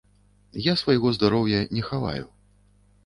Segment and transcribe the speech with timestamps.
[0.67, 2.25] Я свайго здароўя не хаваю.